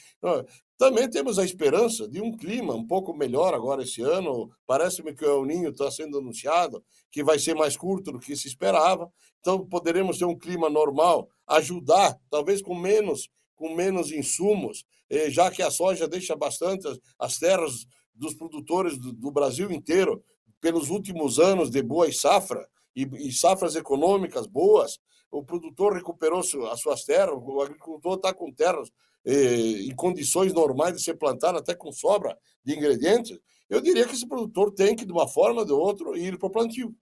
Também 0.78 1.11
temos 1.11 1.40
a 1.40 1.45
esperança 1.45 2.06
de 2.09 2.21
um 2.21 2.30
clima 2.30 2.73
um 2.73 2.87
pouco 2.87 3.12
melhor 3.12 3.52
agora 3.52 3.83
esse 3.83 4.00
ano. 4.00 4.49
Parece-me 4.64 5.12
que 5.12 5.25
o 5.25 5.40
El 5.40 5.45
Ninho 5.45 5.71
está 5.71 5.90
sendo 5.90 6.18
anunciado, 6.18 6.85
que 7.11 7.25
vai 7.25 7.38
ser 7.38 7.54
mais 7.54 7.76
curto 7.76 8.12
do 8.12 8.21
que 8.21 8.37
se 8.37 8.47
esperava. 8.47 9.11
Então, 9.40 9.66
poderemos 9.66 10.18
ter 10.18 10.25
um 10.25 10.38
clima 10.38 10.71
normal, 10.71 11.28
ajudar, 11.49 12.16
talvez 12.30 12.62
com 12.62 12.75
menos, 12.76 13.28
com 13.56 13.75
menos 13.75 14.12
insumos, 14.12 14.85
eh, 15.11 15.28
já 15.28 15.50
que 15.50 15.62
a 15.62 15.71
soja 15.71 16.06
deixa 16.06 16.37
bastante 16.37 16.87
as 17.18 17.38
terras 17.38 17.87
dos 18.14 18.35
produtores 18.35 18.97
do 18.99 19.30
Brasil 19.33 19.71
inteiro, 19.73 20.23
pelos 20.61 20.90
últimos 20.90 21.38
anos 21.38 21.71
de 21.71 21.83
boa 21.83 22.11
safra, 22.12 22.66
e 22.95 23.30
safras 23.30 23.76
econômicas 23.76 24.47
boas, 24.47 24.99
o 25.30 25.42
produtor 25.42 25.95
recuperou 25.95 26.40
as 26.40 26.80
suas 26.80 27.04
terras, 27.04 27.35
o 27.37 27.61
agricultor 27.61 28.16
está 28.16 28.33
com 28.33 28.52
terras 28.52 28.90
eh, 29.25 29.83
em 29.83 29.95
condições 29.95 30.52
normais 30.52 30.95
de 30.95 31.02
ser 31.02 31.14
plantado, 31.14 31.59
até 31.59 31.75
com 31.75 31.90
sobra 31.92 32.38
de 32.64 32.75
ingredientes. 32.76 33.38
eu 33.68 33.80
diria 33.80 34.06
que 34.06 34.14
esse 34.14 34.26
produtor 34.26 34.73
tem 34.73 34.95
que, 34.95 35.04
de 35.04 35.12
uma 35.12 35.26
forma 35.26 35.61
ou 35.61 35.66
de 35.66 35.73
outra, 35.73 36.16
ir 36.16 36.38
para 36.38 36.47
o 36.47 36.50
plantio. 36.50 36.95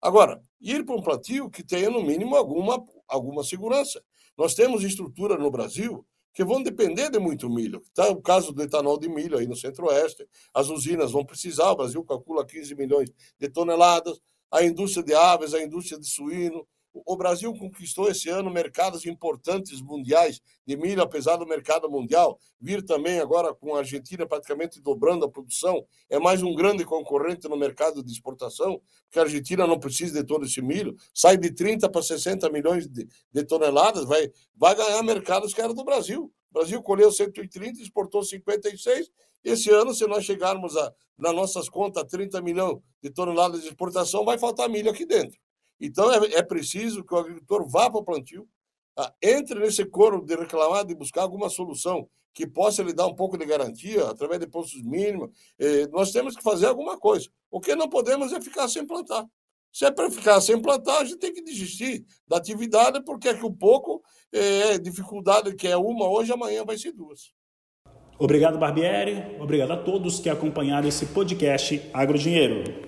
Agora, 0.00 0.42
ir 0.60 0.84
para 0.84 0.94
um 0.94 1.02
plantio 1.02 1.50
que 1.50 1.64
tenha, 1.64 1.90
no 1.90 2.02
mínimo, 2.02 2.36
alguma, 2.36 2.84
alguma 3.06 3.42
segurança. 3.42 4.02
Nós 4.36 4.54
temos 4.54 4.84
estrutura 4.84 5.36
no 5.36 5.50
Brasil 5.50 6.06
que 6.32 6.44
vão 6.44 6.62
depender 6.62 7.10
de 7.10 7.18
muito 7.18 7.50
milho. 7.50 7.82
Tá 7.92 8.08
o 8.10 8.22
caso 8.22 8.52
do 8.52 8.62
etanol 8.62 8.98
de 8.98 9.08
milho 9.08 9.36
aí 9.36 9.46
no 9.46 9.56
Centro-Oeste. 9.56 10.24
As 10.54 10.68
usinas 10.68 11.10
vão 11.10 11.24
precisar, 11.24 11.72
o 11.72 11.76
Brasil 11.76 12.04
calcula 12.04 12.46
15 12.46 12.74
milhões 12.76 13.10
de 13.38 13.48
toneladas. 13.48 14.20
A 14.50 14.62
indústria 14.62 15.04
de 15.04 15.14
aves, 15.14 15.52
a 15.52 15.62
indústria 15.62 15.98
de 15.98 16.08
suíno, 16.08 16.66
o 16.92 17.16
Brasil 17.16 17.54
conquistou 17.54 18.10
esse 18.10 18.28
ano 18.28 18.50
mercados 18.50 19.06
importantes 19.06 19.80
mundiais 19.80 20.40
de 20.66 20.76
milho, 20.76 21.02
apesar 21.02 21.36
do 21.36 21.46
mercado 21.46 21.90
mundial 21.90 22.38
vir 22.60 22.82
também 22.82 23.20
agora 23.20 23.54
com 23.54 23.74
a 23.74 23.78
Argentina 23.78 24.26
praticamente 24.26 24.80
dobrando 24.80 25.24
a 25.24 25.30
produção. 25.30 25.86
É 26.08 26.18
mais 26.18 26.42
um 26.42 26.54
grande 26.54 26.84
concorrente 26.84 27.48
no 27.48 27.56
mercado 27.56 28.02
de 28.02 28.10
exportação, 28.10 28.80
porque 29.04 29.18
a 29.18 29.22
Argentina 29.22 29.66
não 29.66 29.78
precisa 29.78 30.20
de 30.20 30.26
todo 30.26 30.44
esse 30.44 30.60
milho, 30.60 30.96
sai 31.14 31.36
de 31.36 31.50
30 31.50 31.88
para 31.88 32.02
60 32.02 32.50
milhões 32.50 32.88
de, 32.88 33.06
de 33.32 33.44
toneladas, 33.44 34.04
vai, 34.04 34.30
vai 34.56 34.74
ganhar 34.74 35.02
mercados 35.02 35.54
que 35.54 35.60
era 35.60 35.72
do 35.72 35.84
Brasil. 35.84 36.32
O 36.50 36.58
Brasil 36.58 36.82
colheu 36.82 37.12
130, 37.12 37.80
exportou 37.80 38.22
56. 38.22 39.10
Esse 39.44 39.70
ano, 39.70 39.94
se 39.94 40.06
nós 40.06 40.24
chegarmos 40.24 40.76
a, 40.76 40.92
nas 41.16 41.34
nossas 41.34 41.68
contas, 41.68 42.04
30 42.04 42.40
milhões 42.40 42.78
de 43.02 43.10
toneladas 43.10 43.62
de 43.62 43.68
exportação, 43.68 44.24
vai 44.24 44.38
faltar 44.38 44.68
milho 44.68 44.90
aqui 44.90 45.06
dentro. 45.06 45.38
Então, 45.80 46.12
é, 46.12 46.34
é 46.34 46.42
preciso 46.42 47.04
que 47.04 47.14
o 47.14 47.18
agricultor 47.18 47.68
vá 47.68 47.90
para 47.90 48.00
o 48.00 48.04
plantio, 48.04 48.48
tá? 48.94 49.12
entre 49.22 49.58
nesse 49.60 49.84
coro 49.84 50.24
de 50.24 50.34
reclamar, 50.34 50.84
de 50.84 50.94
buscar 50.94 51.22
alguma 51.22 51.48
solução 51.48 52.08
que 52.34 52.46
possa 52.46 52.82
lhe 52.82 52.92
dar 52.92 53.06
um 53.06 53.14
pouco 53.14 53.36
de 53.36 53.44
garantia, 53.44 54.08
através 54.08 54.40
de 54.40 54.46
postos 54.46 54.80
mínimos. 54.82 55.30
Eh, 55.58 55.88
nós 55.88 56.12
temos 56.12 56.36
que 56.36 56.42
fazer 56.42 56.66
alguma 56.66 56.96
coisa. 56.96 57.28
O 57.50 57.60
que 57.60 57.74
não 57.74 57.88
podemos 57.88 58.32
é 58.32 58.40
ficar 58.40 58.68
sem 58.68 58.86
plantar. 58.86 59.26
Se 59.72 59.84
é 59.84 59.90
para 59.90 60.10
ficar 60.10 60.40
sem 60.40 60.60
plantar, 60.60 60.98
a 60.98 61.04
gente 61.04 61.18
tem 61.18 61.32
que 61.32 61.42
desistir 61.42 62.04
da 62.26 62.36
atividade, 62.36 63.02
porque 63.04 63.28
é 63.28 63.34
que 63.34 63.44
o 63.44 63.52
pouco 63.52 64.02
é 64.32 64.78
dificuldade 64.78 65.54
que 65.54 65.66
é 65.66 65.76
uma 65.76 66.08
hoje, 66.08 66.32
amanhã 66.32 66.64
vai 66.64 66.78
ser 66.78 66.92
duas. 66.92 67.32
Obrigado, 68.18 68.58
Barbieri. 68.58 69.40
Obrigado 69.40 69.72
a 69.72 69.76
todos 69.76 70.18
que 70.18 70.28
acompanharam 70.28 70.88
esse 70.88 71.06
podcast 71.06 71.80
Agrodinheiro. 71.92 72.87